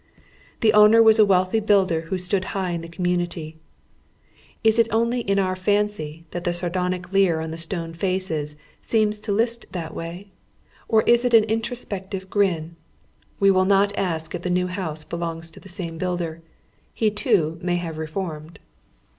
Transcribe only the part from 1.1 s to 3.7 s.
a wealthy builder who *' stood high in the community."